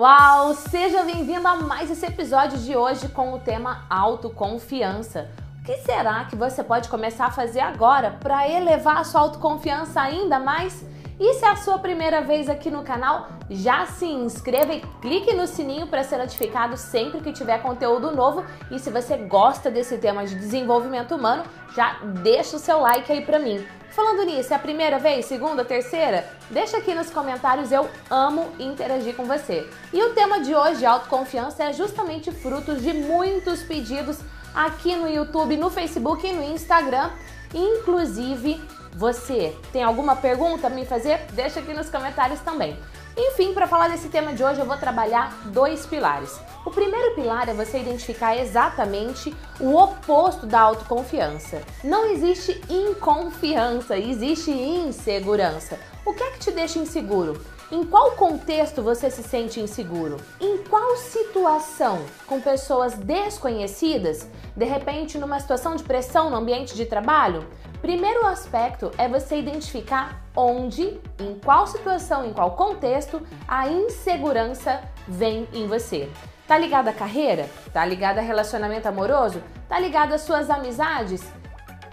Uau! 0.00 0.54
Seja 0.54 1.02
bem-vindo 1.02 1.46
a 1.46 1.56
mais 1.56 1.90
esse 1.90 2.06
episódio 2.06 2.56
de 2.56 2.74
hoje 2.74 3.06
com 3.08 3.34
o 3.34 3.38
tema 3.38 3.84
autoconfiança. 3.90 5.28
O 5.60 5.62
que 5.62 5.76
será 5.76 6.24
que 6.24 6.34
você 6.34 6.64
pode 6.64 6.88
começar 6.88 7.26
a 7.26 7.30
fazer 7.30 7.60
agora 7.60 8.12
para 8.12 8.48
elevar 8.48 8.96
a 8.96 9.04
sua 9.04 9.20
autoconfiança 9.20 10.00
ainda 10.00 10.38
mais? 10.38 10.82
E 11.18 11.34
se 11.34 11.44
é 11.44 11.50
a 11.50 11.56
sua 11.56 11.78
primeira 11.78 12.22
vez 12.22 12.48
aqui 12.48 12.70
no 12.70 12.82
canal, 12.82 13.28
já 13.50 13.84
se 13.84 14.06
inscreva 14.06 14.72
e 14.72 14.80
clique 15.02 15.34
no 15.34 15.46
sininho 15.46 15.86
para 15.86 16.02
ser 16.02 16.16
notificado 16.16 16.78
sempre 16.78 17.20
que 17.20 17.30
tiver 17.30 17.60
conteúdo 17.60 18.10
novo. 18.16 18.42
E 18.70 18.78
se 18.78 18.88
você 18.88 19.18
gosta 19.18 19.70
desse 19.70 19.98
tema 19.98 20.24
de 20.24 20.34
desenvolvimento 20.34 21.14
humano, 21.14 21.42
já 21.76 21.98
deixa 22.22 22.56
o 22.56 22.58
seu 22.58 22.80
like 22.80 23.12
aí 23.12 23.20
para 23.20 23.38
mim. 23.38 23.62
Falando 23.90 24.22
nisso, 24.22 24.52
é 24.52 24.56
a 24.56 24.58
primeira 24.58 25.00
vez, 25.00 25.26
segunda, 25.26 25.64
terceira? 25.64 26.24
Deixa 26.48 26.76
aqui 26.76 26.94
nos 26.94 27.10
comentários, 27.10 27.72
eu 27.72 27.88
amo 28.08 28.52
interagir 28.56 29.16
com 29.16 29.24
você. 29.24 29.68
E 29.92 30.00
o 30.00 30.14
tema 30.14 30.40
de 30.40 30.54
hoje, 30.54 30.86
autoconfiança, 30.86 31.64
é 31.64 31.72
justamente 31.72 32.30
fruto 32.30 32.76
de 32.76 32.92
muitos 32.92 33.64
pedidos 33.64 34.18
aqui 34.54 34.94
no 34.94 35.08
YouTube, 35.08 35.56
no 35.56 35.70
Facebook 35.70 36.24
e 36.24 36.32
no 36.32 36.42
Instagram. 36.42 37.10
Inclusive, 37.52 38.60
você 38.92 39.56
tem 39.72 39.82
alguma 39.82 40.16
pergunta 40.16 40.66
a 40.66 40.70
me 40.70 40.84
fazer? 40.84 41.20
Deixa 41.32 41.60
aqui 41.60 41.72
nos 41.72 41.88
comentários 41.88 42.40
também. 42.40 42.76
Enfim, 43.16 43.52
para 43.52 43.66
falar 43.66 43.88
desse 43.88 44.08
tema 44.08 44.32
de 44.32 44.42
hoje, 44.42 44.60
eu 44.60 44.66
vou 44.66 44.76
trabalhar 44.76 45.32
dois 45.46 45.84
pilares. 45.84 46.40
O 46.64 46.70
primeiro 46.70 47.14
pilar 47.14 47.48
é 47.48 47.54
você 47.54 47.78
identificar 47.78 48.36
exatamente 48.36 49.34
o 49.58 49.76
oposto 49.76 50.46
da 50.46 50.60
autoconfiança. 50.60 51.60
Não 51.82 52.06
existe 52.06 52.60
inconfiança, 52.68 53.98
existe 53.98 54.50
insegurança. 54.50 55.78
O 56.04 56.14
que 56.14 56.22
é 56.22 56.30
que 56.30 56.38
te 56.38 56.50
deixa 56.50 56.78
inseguro? 56.78 57.40
Em 57.72 57.84
qual 57.84 58.12
contexto 58.12 58.82
você 58.82 59.10
se 59.10 59.22
sente 59.22 59.60
inseguro? 59.60 60.16
Em 60.40 60.58
qual 60.58 60.96
situação? 60.96 62.04
Com 62.26 62.40
pessoas 62.40 62.94
desconhecidas? 62.94 64.26
De 64.56 64.64
repente, 64.64 65.18
numa 65.18 65.38
situação 65.38 65.76
de 65.76 65.84
pressão 65.84 66.30
no 66.30 66.36
ambiente 66.36 66.74
de 66.74 66.84
trabalho? 66.84 67.46
Primeiro 67.80 68.26
aspecto 68.26 68.90
é 68.98 69.08
você 69.08 69.38
identificar 69.38 70.22
onde, 70.36 71.00
em 71.18 71.40
qual 71.42 71.66
situação, 71.66 72.26
em 72.26 72.32
qual 72.32 72.50
contexto 72.50 73.22
a 73.48 73.68
insegurança 73.68 74.82
vem 75.08 75.48
em 75.52 75.66
você. 75.66 76.10
Tá 76.46 76.58
ligado 76.58 76.88
à 76.88 76.92
carreira? 76.92 77.48
Tá 77.72 77.82
ligado 77.84 78.18
a 78.18 78.20
relacionamento 78.20 78.86
amoroso? 78.86 79.42
Tá 79.66 79.78
ligado 79.78 80.12
às 80.12 80.20
suas 80.20 80.50
amizades? 80.50 81.22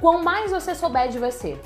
Quanto 0.02 0.26
mais 0.26 0.52
você 0.52 0.76
souber 0.76 1.08
de 1.08 1.20
você, 1.20 1.58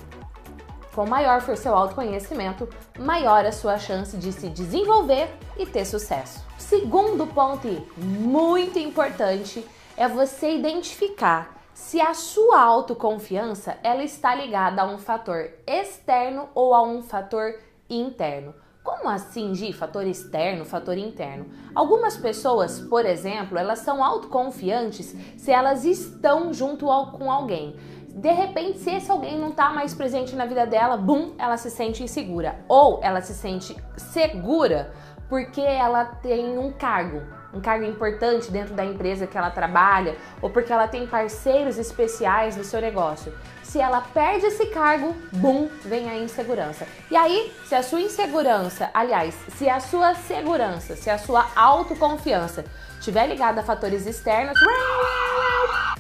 quanto 0.94 1.10
maior 1.10 1.42
for 1.42 1.58
seu 1.58 1.76
autoconhecimento, 1.76 2.70
maior 3.00 3.44
a 3.44 3.52
sua 3.52 3.80
chance 3.80 4.16
de 4.18 4.32
se 4.32 4.50
desenvolver 4.50 5.30
e 5.58 5.66
ter 5.66 5.84
sucesso. 5.84 6.46
Segundo 6.60 7.26
ponto 7.26 7.68
muito 7.98 8.78
importante 8.78 9.66
é 9.98 10.08
você 10.08 10.56
identificar 10.56 11.61
se 11.74 12.00
a 12.02 12.14
sua 12.14 12.62
autoconfiança 12.62 13.78
ela 13.84 14.04
está 14.04 14.36
ligada 14.36 14.82
a 14.82 14.86
um 14.86 14.98
fator 14.98 15.50
externo 15.66 16.50
ou 16.54 16.74
a 16.74 16.82
um 16.84 17.02
fator 17.02 17.56
interno. 17.90 18.54
Como 18.84 19.10
assim, 19.10 19.54
Gi? 19.54 19.72
Fator 19.74 20.08
externo, 20.08 20.66
fator 20.66 20.98
interno? 20.98 21.46
Algumas 21.76 22.18
pessoas, 22.18 22.80
por 22.80 23.06
exemplo, 23.06 23.58
elas 23.58 23.80
são 23.80 24.04
autoconfiantes 24.04 25.16
se 25.38 25.52
elas 25.52 25.86
estão 25.86 26.52
junto 26.52 26.90
ao, 26.90 27.12
com 27.12 27.32
alguém. 27.32 27.76
De 28.08 28.32
repente, 28.32 28.80
se 28.80 28.90
esse 28.90 29.10
alguém 29.10 29.40
não 29.40 29.50
está 29.50 29.70
mais 29.70 29.94
presente 29.94 30.36
na 30.36 30.46
vida 30.46 30.66
dela, 30.66 30.98
bum, 30.98 31.34
ela 31.38 31.58
se 31.58 31.70
sente 31.70 32.04
insegura. 32.04 32.60
Ou 32.68 33.00
ela 33.04 33.22
se 33.22 33.34
sente 33.34 33.76
segura 33.96 34.92
porque 35.30 35.62
ela 35.62 36.04
tem 36.04 36.58
um 36.58 36.74
cargo, 36.74 37.22
um 37.54 37.60
cargo 37.60 37.86
importante 37.86 38.52
dentro 38.52 38.74
da 38.74 38.86
empresa 38.86 39.28
que 39.28 39.38
ela 39.38 39.50
trabalha 39.50 40.16
ou 40.42 40.50
porque 40.50 40.72
ela 40.72 40.88
tem 40.88 41.06
parceiros 41.06 41.78
especiais 41.78 42.56
no 42.56 42.64
seu 42.64 42.82
negócio. 42.82 43.34
Se 43.64 43.80
ela 43.80 44.02
perde 44.02 44.48
esse 44.48 44.66
cargo, 44.66 45.16
bum, 45.32 45.70
vem 45.86 46.10
a 46.10 46.18
insegurança. 46.18 46.86
E 47.10 47.16
aí, 47.16 47.54
se 47.66 47.74
a 47.74 47.82
sua 47.82 48.02
insegurança, 48.02 48.90
aliás, 48.94 49.34
se 49.58 49.70
a 49.70 49.80
sua 49.80 50.14
segurança, 50.14 50.96
se 50.96 51.10
a 51.10 51.18
sua 51.18 51.48
autoconfiança 51.56 52.66
estiver 53.00 53.28
ligada 53.28 53.62
a 53.62 53.64
fatores 53.64 54.06
externos, 54.06 54.58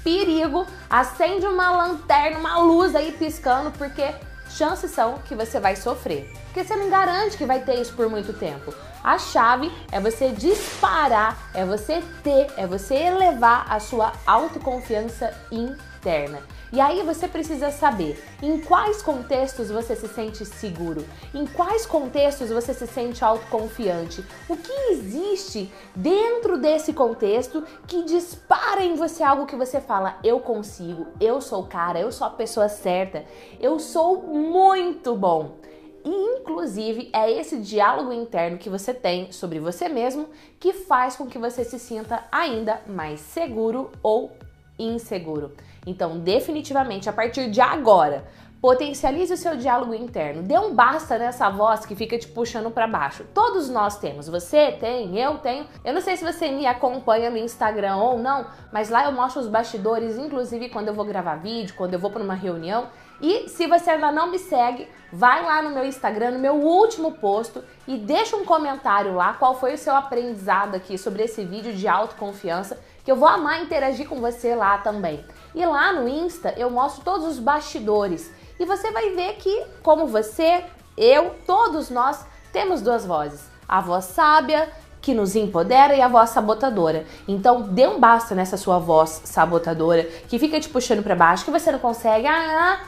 perigo, 0.04 0.68
acende 0.90 1.46
uma 1.46 1.72
lanterna, 1.72 2.40
uma 2.40 2.58
luz 2.59 2.96
aí 2.96 3.14
piscando, 3.14 3.72
porque 3.72 4.14
chances 4.51 4.91
são 4.91 5.19
que 5.19 5.35
você 5.35 5.59
vai 5.59 5.75
sofrer. 5.75 6.31
Porque 6.45 6.63
você 6.63 6.75
não 6.75 6.89
garante 6.89 7.38
que 7.38 7.45
vai 7.45 7.62
ter 7.62 7.75
isso 7.75 7.94
por 7.94 8.09
muito 8.09 8.34
tempo. 8.34 8.73
A 9.03 9.17
chave 9.17 9.72
é 9.91 10.00
você 10.00 10.29
disparar, 10.29 11.50
é 11.53 11.66
você 11.66 12.03
ter, 12.23 12.47
é 12.57 12.67
você 12.67 12.95
elevar 12.95 13.66
a 13.72 13.79
sua 13.79 14.13
autoconfiança 14.25 15.34
interna. 15.51 16.39
E 16.74 16.80
aí 16.80 17.04
você 17.04 17.28
precisa 17.28 17.70
saber 17.70 18.24
em 18.42 18.62
quais 18.62 19.02
contextos 19.02 19.70
você 19.70 19.94
se 19.94 20.08
sente 20.08 20.46
seguro, 20.46 21.06
em 21.34 21.46
quais 21.46 21.86
contextos 21.86 22.50
você 22.50 22.74
se 22.74 22.88
sente 22.88 23.26
autoconfiante, 23.26 24.24
o 24.48 24.56
que 24.56 24.72
existe 24.92 25.70
dentro 25.94 26.58
desse 26.58 26.94
contexto 26.94 27.62
que 27.86 28.04
dispara 28.04 28.84
em 28.84 28.96
você 28.96 29.22
algo 29.22 29.46
que 29.46 29.56
você 29.56 29.81
fala: 29.81 30.18
eu 30.24 30.40
consigo, 30.40 31.08
eu 31.20 31.42
sou 31.42 31.64
o 31.64 31.68
cara, 31.68 32.00
eu 32.00 32.12
sou 32.12 32.26
a 32.26 32.31
pessoa 32.31 32.70
certa, 32.70 33.26
eu 33.60 33.78
sou 33.78 34.24
muito 34.24 35.14
bom. 35.14 35.58
E, 36.04 36.10
inclusive, 36.10 37.10
é 37.14 37.31
esse 37.31 37.58
diálogo 37.60 38.12
interno 38.12 38.58
que 38.58 38.70
você 38.70 38.94
tem 38.94 39.31
sobre 39.31 39.60
você 39.60 39.88
mesmo 39.88 40.30
que 40.60 40.74
faz 40.74 41.16
com 41.16 41.28
que 41.28 41.38
você 41.38 41.64
se 41.64 41.78
sinta 41.78 42.24
ainda 42.31 42.81
mais 42.88 43.20
seguro 43.20 43.92
ou 44.02 44.31
inseguro. 44.80 45.52
Então, 45.86 46.19
definitivamente, 46.19 47.09
a 47.09 47.14
partir 47.14 47.50
de 47.50 47.59
agora, 47.59 48.25
Potencialize 48.62 49.34
o 49.34 49.38
seu 49.38 49.58
diálogo 49.58 49.92
interno. 49.96 50.44
Dê 50.44 50.56
um 50.59 50.75
basta 50.75 51.18
nessa 51.18 51.50
voz 51.50 51.84
que 51.84 51.96
fica 51.96 52.16
te 52.16 52.28
puxando 52.28 52.69
para 52.69 52.86
baixo. 52.86 53.25
Todos 53.34 53.68
nós 53.68 53.97
temos. 53.97 54.30
Você 54.30 54.74
tem, 54.74 55.18
eu 55.18 55.40
tenho. 55.40 55.66
Eu 55.84 55.96
não 55.96 56.00
sei 56.00 56.16
se 56.16 56.24
você 56.24 56.47
me 56.52 56.68
acompanha 56.68 57.31
no 57.31 57.38
Instagram 57.38 57.96
ou 57.96 58.19
não, 58.19 58.46
mas 58.72 58.92
lá 58.92 59.06
eu 59.06 59.12
mostro 59.14 59.42
os 59.42 59.47
bastidores, 59.47 60.16
inclusive 60.16 60.69
quando 60.69 60.90
eu 60.90 60.94
vou 60.94 61.06
gravar 61.06 61.38
vídeo, 61.38 61.74
quando 61.75 61.96
eu 61.96 62.00
vou 62.00 62.12
para 62.12 62.22
uma 62.22 62.36
reunião. 62.36 62.88
E 63.19 63.50
se 63.50 63.66
você 63.66 63.92
ainda 63.92 64.12
não 64.12 64.30
me 64.30 64.38
segue, 64.38 64.88
vai 65.12 65.44
lá 65.44 65.63
no 65.63 65.72
meu 65.72 65.84
Instagram, 65.84 66.30
no 66.30 66.40
meu 66.40 66.53
último 66.53 67.13
posto 67.13 67.63
e 67.88 67.98
deixa 67.98 68.36
um 68.36 68.46
comentário 68.46 69.16
lá 69.16 69.34
qual 69.34 69.56
foi 69.56 69.74
o 69.74 69.78
seu 69.78 69.96
aprendizado 69.96 70.75
aqui 70.75 71.00
sobre 71.00 71.24
esse 71.24 71.44
vídeo 71.44 71.74
de 71.74 71.88
autoconfiança, 71.88 72.80
que 73.03 73.12
eu 73.12 73.16
vou 73.16 73.28
amar 73.28 73.63
interagir 73.63 74.08
com 74.08 74.22
você 74.22 74.53
lá 74.53 74.78
também. 74.78 75.25
E 75.53 75.66
lá 75.66 75.94
no 75.94 76.07
Insta 76.07 76.53
eu 76.57 76.69
mostro 76.69 77.03
todos 77.03 77.28
os 77.28 77.39
bastidores 77.39 78.31
e 78.62 78.66
você 78.66 78.91
vai 78.91 79.09
ver 79.16 79.38
que, 79.38 79.66
como 79.81 80.06
você, 80.06 80.63
eu, 80.95 81.34
todos 81.47 81.89
nós 81.89 82.23
temos 82.53 82.79
duas 82.79 83.03
vozes: 83.03 83.50
a 83.67 83.81
voz 83.81 84.06
sábia, 84.06 84.72
que 85.01 85.16
nos 85.16 85.35
empodera, 85.35 85.95
e 85.95 86.01
a 86.01 86.07
voz 86.07 86.29
sabotadora. 86.29 87.06
Então, 87.28 87.63
dê 87.63 87.88
um 87.88 88.00
basta 88.00 88.35
nessa 88.35 88.57
sua 88.57 88.78
voz 88.78 89.23
sabotadora, 89.25 90.03
que 90.03 90.38
fica 90.38 90.59
te 90.59 90.69
puxando 90.69 91.01
para 91.01 91.16
baixo, 91.16 91.44
que 91.44 91.50
você 91.50 91.72
não 91.72 91.79
consegue, 91.79 92.28
ah, 92.28 92.79
ah, 92.79 92.85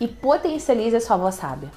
e 0.00 0.08
potencialize 0.08 0.96
a 0.96 1.00
sua 1.00 1.16
voz 1.16 1.36
sábia. 1.36 1.70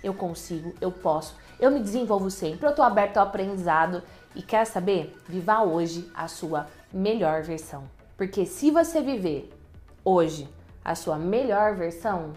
Eu 0.00 0.14
consigo, 0.14 0.72
eu 0.80 0.92
posso, 0.92 1.34
eu 1.58 1.72
me 1.72 1.80
desenvolvo 1.80 2.30
sempre, 2.30 2.68
eu 2.68 2.74
tô 2.74 2.82
aberto 2.82 3.16
ao 3.16 3.26
aprendizado. 3.26 4.00
E 4.36 4.42
quer 4.42 4.64
saber? 4.64 5.18
Viva 5.28 5.62
hoje 5.62 6.08
a 6.14 6.28
sua 6.28 6.68
melhor 6.92 7.42
versão. 7.42 7.97
Porque 8.18 8.44
se 8.44 8.72
você 8.72 9.00
viver 9.00 9.48
hoje 10.04 10.48
a 10.84 10.96
sua 10.96 11.16
melhor 11.16 11.76
versão, 11.76 12.32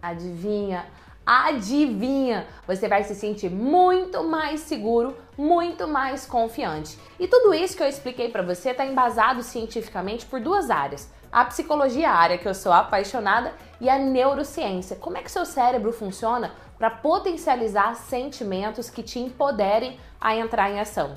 adivinha? 0.00 0.86
Adivinha, 1.26 2.46
você 2.64 2.86
vai 2.86 3.02
se 3.02 3.16
sentir 3.16 3.50
muito 3.50 4.22
mais 4.22 4.60
seguro, 4.60 5.16
muito 5.36 5.88
mais 5.88 6.24
confiante. 6.24 6.96
E 7.18 7.26
tudo 7.26 7.52
isso 7.52 7.76
que 7.76 7.82
eu 7.82 7.88
expliquei 7.88 8.30
para 8.30 8.44
você 8.44 8.70
está 8.70 8.86
embasado 8.86 9.42
cientificamente 9.42 10.24
por 10.24 10.38
duas 10.38 10.70
áreas: 10.70 11.10
a 11.32 11.44
psicologia, 11.44 12.08
a 12.08 12.14
área 12.14 12.38
que 12.38 12.46
eu 12.46 12.54
sou 12.54 12.72
apaixonada, 12.72 13.52
e 13.80 13.90
a 13.90 13.98
neurociência. 13.98 14.94
Como 14.94 15.16
é 15.16 15.22
que 15.22 15.30
seu 15.30 15.44
cérebro 15.44 15.92
funciona 15.92 16.52
para 16.78 16.88
potencializar 16.88 17.96
sentimentos 17.96 18.88
que 18.88 19.02
te 19.02 19.18
empoderem 19.18 19.98
a 20.20 20.36
entrar 20.36 20.70
em 20.70 20.78
ação? 20.78 21.14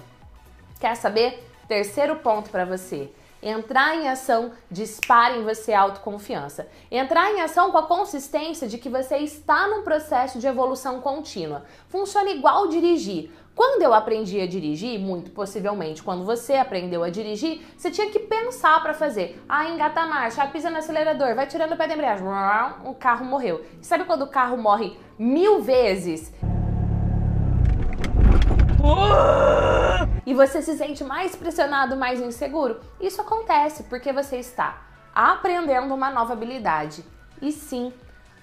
Quer 0.79 0.95
saber? 0.95 1.47
Terceiro 1.67 2.15
ponto 2.15 2.49
para 2.49 2.65
você. 2.65 3.11
Entrar 3.41 3.95
em 3.95 4.09
ação 4.09 4.51
dispara 4.69 5.37
em 5.37 5.43
você 5.43 5.73
autoconfiança. 5.73 6.67
Entrar 6.91 7.31
em 7.31 7.41
ação 7.41 7.71
com 7.71 7.77
a 7.77 7.87
consistência 7.87 8.67
de 8.67 8.77
que 8.77 8.89
você 8.89 9.17
está 9.17 9.67
num 9.67 9.81
processo 9.81 10.39
de 10.39 10.47
evolução 10.47 10.99
contínua. 10.99 11.63
Funciona 11.87 12.29
igual 12.29 12.67
dirigir. 12.67 13.31
Quando 13.55 13.81
eu 13.81 13.93
aprendi 13.93 14.39
a 14.39 14.47
dirigir, 14.47 14.99
muito 14.99 15.31
possivelmente 15.31 16.01
quando 16.01 16.23
você 16.23 16.55
aprendeu 16.55 17.03
a 17.03 17.09
dirigir, 17.09 17.61
você 17.77 17.91
tinha 17.91 18.09
que 18.09 18.19
pensar 18.19 18.81
para 18.81 18.93
fazer. 18.93 19.41
Ah, 19.49 19.67
engata 19.69 20.01
a 20.01 20.07
marcha, 20.07 20.43
ah, 20.43 20.47
pisa 20.47 20.69
no 20.69 20.77
acelerador, 20.77 21.35
vai 21.35 21.45
tirando 21.45 21.73
o 21.73 21.77
pé 21.77 21.87
da 21.87 21.93
embreagem, 21.93 22.25
o 22.85 22.93
carro 22.93 23.25
morreu. 23.25 23.65
Sabe 23.81 24.05
quando 24.05 24.21
o 24.21 24.27
carro 24.27 24.57
morre 24.57 24.97
mil 25.17 25.61
vezes? 25.61 26.33
E 30.29 30.33
você 30.35 30.61
se 30.61 30.77
sente 30.77 31.03
mais 31.03 31.35
pressionado, 31.35 31.97
mais 31.97 32.21
inseguro, 32.21 32.79
isso 33.01 33.19
acontece 33.19 33.81
porque 33.85 34.13
você 34.13 34.37
está 34.37 34.79
aprendendo 35.11 35.91
uma 35.91 36.11
nova 36.11 36.33
habilidade. 36.33 37.03
E 37.41 37.51
sim, 37.51 37.91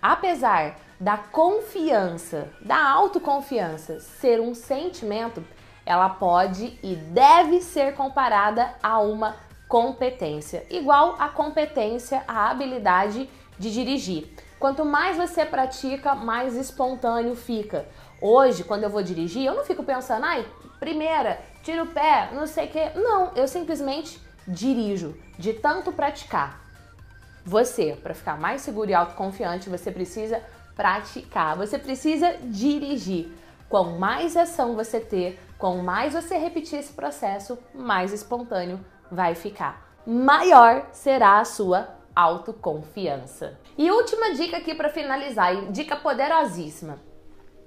apesar 0.02 0.78
da 0.98 1.16
confiança, 1.16 2.50
da 2.60 2.90
autoconfiança 2.90 4.00
ser 4.00 4.40
um 4.40 4.52
sentimento, 4.52 5.44
ela 5.86 6.08
pode 6.08 6.76
e 6.82 6.96
deve 6.96 7.60
ser 7.60 7.94
comparada 7.94 8.74
a 8.82 8.98
uma 8.98 9.36
competência, 9.68 10.66
igual 10.68 11.14
a 11.20 11.28
competência, 11.28 12.24
a 12.26 12.50
habilidade 12.50 13.30
de 13.56 13.70
dirigir. 13.70 14.34
Quanto 14.58 14.84
mais 14.84 15.16
você 15.16 15.44
pratica, 15.44 16.16
mais 16.16 16.56
espontâneo 16.56 17.36
fica. 17.36 17.86
Hoje, 18.20 18.64
quando 18.64 18.84
eu 18.84 18.90
vou 18.90 19.02
dirigir, 19.02 19.44
eu 19.44 19.54
não 19.54 19.64
fico 19.64 19.82
pensando, 19.82 20.24
ai, 20.24 20.46
primeira, 20.80 21.40
tira 21.62 21.82
o 21.82 21.88
pé, 21.88 22.30
não 22.32 22.46
sei 22.46 22.66
o 22.66 22.68
que. 22.68 22.90
Não, 22.98 23.32
eu 23.34 23.46
simplesmente 23.46 24.20
dirijo, 24.46 25.16
de 25.38 25.52
tanto 25.52 25.92
praticar. 25.92 26.64
Você, 27.44 27.96
para 28.02 28.14
ficar 28.14 28.38
mais 28.38 28.62
seguro 28.62 28.90
e 28.90 28.94
autoconfiante, 28.94 29.68
você 29.68 29.90
precisa 29.90 30.42
praticar, 30.74 31.56
você 31.56 31.78
precisa 31.78 32.36
dirigir. 32.42 33.32
Quanto 33.68 33.98
mais 33.98 34.36
ação 34.36 34.74
você 34.74 35.00
ter, 35.00 35.40
quanto 35.58 35.82
mais 35.82 36.14
você 36.14 36.36
repetir 36.36 36.78
esse 36.78 36.92
processo, 36.92 37.58
mais 37.74 38.12
espontâneo 38.12 38.80
vai 39.10 39.34
ficar. 39.34 39.86
Maior 40.06 40.86
será 40.92 41.40
a 41.40 41.44
sua 41.44 41.88
autoconfiança. 42.14 43.58
E 43.76 43.90
última 43.90 44.32
dica 44.34 44.56
aqui 44.56 44.74
para 44.74 44.88
finalizar, 44.88 45.70
dica 45.70 45.96
poderosíssima. 45.96 46.98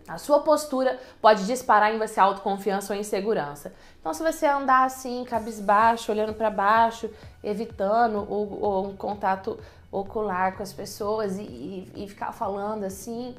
A 0.09 0.17
sua 0.17 0.39
postura 0.39 1.00
pode 1.21 1.45
disparar 1.45 1.94
em 1.94 2.00
você 2.00 2.19
autoconfiança 2.19 2.94
ou 2.94 3.00
insegurança. 3.00 3.71
Então, 4.00 4.13
se 4.13 4.23
você 4.23 4.47
andar 4.47 4.85
assim, 4.85 5.23
cabisbaixo, 5.23 6.11
olhando 6.11 6.33
para 6.33 6.50
baixo, 6.50 7.09
evitando 7.44 8.17
o, 8.17 8.65
o, 8.65 8.88
um 8.88 8.95
contato 8.95 9.59
ocular 9.91 10.56
com 10.56 10.63
as 10.63 10.73
pessoas 10.73 11.38
e, 11.38 11.44
e, 11.44 11.91
e 11.95 12.07
ficar 12.07 12.31
falando 12.31 12.83
assim. 12.85 13.35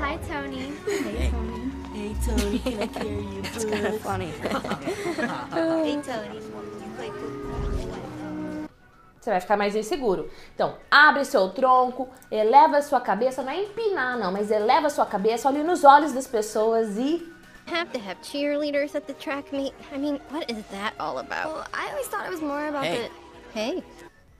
Hi, 0.00 0.18
Tony. 0.26 0.74
Hey, 0.88 1.30
Tony. 1.30 1.68
Hey, 1.94 2.16
Tony, 2.24 2.58
can 2.58 2.82
I 2.82 2.86
carry 2.88 3.10
you? 3.10 3.40
It's 3.44 3.64
kind 3.64 3.86
of 3.86 4.00
funny. 4.00 4.32
hey, 5.52 6.00
Tony. 6.02 6.36
You 6.36 6.90
play 6.96 7.10
Você 9.28 9.32
vai 9.32 9.40
ficar 9.42 9.56
mais 9.58 9.76
inseguro. 9.76 10.30
Então, 10.54 10.76
abre 10.90 11.22
seu 11.22 11.50
tronco, 11.50 12.08
eleva 12.30 12.80
sua 12.80 12.98
cabeça, 12.98 13.42
não 13.42 13.52
é 13.52 13.62
empinar 13.62 14.18
não, 14.18 14.32
mas 14.32 14.50
eleva 14.50 14.88
sua 14.88 15.04
cabeça, 15.04 15.48
olhe 15.48 15.62
nos 15.62 15.84
olhos 15.84 16.12
das 16.14 16.26
pessoas 16.26 16.96
e 16.96 17.30
have 17.70 17.90
to 17.90 17.98
have 17.98 18.16
cheerleaders 18.22 18.94
at 18.94 19.02
the 19.02 19.12
track 19.12 19.54
meet. 19.54 19.74
I 19.92 19.98
mean, 19.98 20.18
what 20.32 20.50
is 20.50 20.64
that 20.70 20.94
all 20.98 21.18
about? 21.18 21.52
Well, 21.52 21.66
I 21.74 21.90
always 21.90 22.08
thought 22.08 22.24
it 22.24 22.30
was 22.30 22.40
more 22.40 22.68
about 22.68 22.86
Hey. 22.86 23.10
the. 23.52 23.60
Hey. 23.60 23.84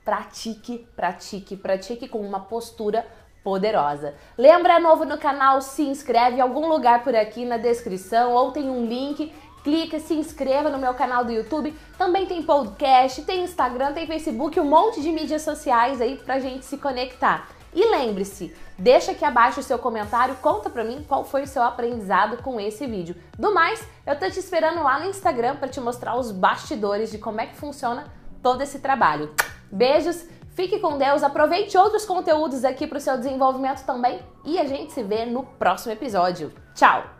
pratique, 0.03 0.87
pratique, 0.95 1.55
pratique 1.55 2.07
com 2.07 2.19
uma 2.21 2.39
postura 2.39 3.05
poderosa. 3.43 4.15
Lembra 4.35 4.77
é 4.77 4.79
novo 4.79 5.05
no 5.05 5.19
canal? 5.19 5.61
Se 5.61 5.83
inscreve 5.83 6.37
em 6.37 6.41
algum 6.41 6.67
lugar 6.67 7.03
por 7.03 7.15
aqui 7.15 7.45
na 7.45 7.57
descrição 7.57 8.31
ou 8.31 8.51
tem 8.51 8.67
um 8.71 8.87
link. 8.87 9.31
Clica, 9.63 9.99
se 9.99 10.13
inscreva 10.13 10.69
no 10.69 10.77
meu 10.77 10.93
canal 10.93 11.25
do 11.25 11.31
YouTube. 11.31 11.75
Também 11.97 12.25
tem 12.25 12.43
podcast, 12.43 13.21
tem 13.23 13.43
Instagram, 13.43 13.93
tem 13.93 14.07
Facebook, 14.07 14.59
um 14.59 14.65
monte 14.65 15.01
de 15.01 15.11
mídias 15.11 15.41
sociais 15.41 16.01
aí 16.01 16.17
pra 16.17 16.39
gente 16.39 16.65
se 16.65 16.77
conectar. 16.77 17.47
E 17.73 17.85
lembre-se, 17.85 18.55
deixa 18.77 19.11
aqui 19.11 19.23
abaixo 19.23 19.59
o 19.59 19.63
seu 19.63 19.77
comentário, 19.77 20.35
conta 20.37 20.69
pra 20.69 20.83
mim 20.83 21.05
qual 21.07 21.23
foi 21.23 21.43
o 21.43 21.47
seu 21.47 21.61
aprendizado 21.61 22.41
com 22.41 22.59
esse 22.59 22.87
vídeo. 22.87 23.15
Do 23.37 23.53
mais, 23.53 23.85
eu 24.05 24.17
tô 24.17 24.29
te 24.29 24.39
esperando 24.39 24.83
lá 24.83 24.99
no 24.99 25.09
Instagram 25.09 25.55
para 25.57 25.67
te 25.67 25.79
mostrar 25.79 26.15
os 26.15 26.31
bastidores 26.31 27.11
de 27.11 27.19
como 27.19 27.41
é 27.41 27.45
que 27.45 27.55
funciona 27.55 28.11
todo 28.41 28.61
esse 28.61 28.79
trabalho. 28.79 29.33
Beijos, 29.71 30.25
fique 30.55 30.79
com 30.79 30.97
Deus, 30.97 31.21
aproveite 31.21 31.77
outros 31.77 32.05
conteúdos 32.05 32.65
aqui 32.65 32.87
para 32.87 32.97
o 32.97 33.01
seu 33.01 33.17
desenvolvimento 33.17 33.85
também 33.85 34.19
e 34.43 34.57
a 34.57 34.65
gente 34.65 34.91
se 34.91 35.03
vê 35.03 35.25
no 35.25 35.43
próximo 35.43 35.93
episódio. 35.93 36.51
Tchau! 36.73 37.18